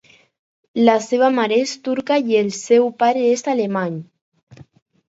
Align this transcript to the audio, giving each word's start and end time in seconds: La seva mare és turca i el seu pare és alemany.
La 0.89 0.95
seva 1.07 1.29
mare 1.41 1.59
és 1.67 1.75
turca 1.89 2.19
i 2.33 2.41
el 2.41 2.51
seu 2.63 2.91
pare 3.07 3.31
és 3.37 3.49
alemany. 3.57 4.05